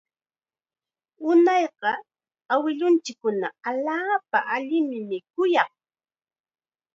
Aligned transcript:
Unayqa 1.29 1.91
awilunchikkuna 2.53 3.47
allaapa 3.69 4.37
allim 4.55 4.85
mikuyaq 5.09 5.71